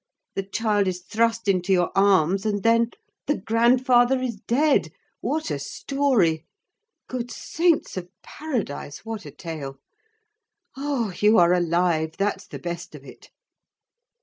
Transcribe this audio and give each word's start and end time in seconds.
The 0.33 0.41
child 0.41 0.87
is 0.87 1.03
thrust 1.03 1.47
into 1.47 1.71
your 1.71 1.91
arms, 1.93 2.43
and 2.43 2.63
then—the 2.63 3.37
grandfather 3.37 4.19
is 4.19 4.37
dead! 4.37 4.89
What 5.19 5.51
a 5.51 5.59
story! 5.59 6.43
good 7.07 7.29
saints 7.29 7.95
of 7.97 8.09
paradise, 8.23 9.05
what 9.05 9.27
a 9.27 9.31
tale! 9.31 9.77
Ah! 10.75 11.13
you 11.19 11.37
are 11.37 11.53
alive, 11.53 12.15
that's 12.17 12.47
the 12.47 12.57
best 12.57 12.95
of 12.95 13.05
it!" 13.05 13.29